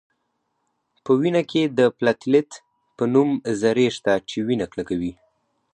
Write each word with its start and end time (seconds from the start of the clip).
په 1.03 1.11
وینه 1.19 1.41
کې 1.51 1.61
د 1.77 1.79
پلاتیلیت 1.97 2.51
په 2.97 3.03
نوم 3.13 3.29
ذرې 3.61 3.87
شته 3.97 4.13
چې 4.29 4.37
وینه 4.47 4.65
کلکوي 4.73 5.13